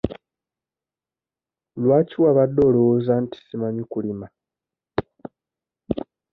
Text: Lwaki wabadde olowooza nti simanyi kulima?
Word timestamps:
Lwaki 1.81 2.15
wabadde 2.23 2.59
olowooza 2.69 3.13
nti 3.23 3.37
simanyi 3.45 3.83
kulima? 3.91 4.27